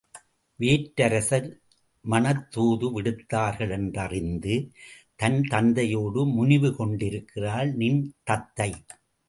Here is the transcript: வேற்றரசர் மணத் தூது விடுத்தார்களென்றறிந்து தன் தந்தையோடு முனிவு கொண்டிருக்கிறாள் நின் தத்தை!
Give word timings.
வேற்றரசர் 0.59 1.49
மணத் 2.05 2.47
தூது 2.51 2.87
விடுத்தார்களென்றறிந்து 2.95 4.55
தன் 5.15 5.39
தந்தையோடு 5.43 6.23
முனிவு 6.35 6.71
கொண்டிருக்கிறாள் 6.75 7.71
நின் 7.73 8.01
தத்தை! 8.23 8.71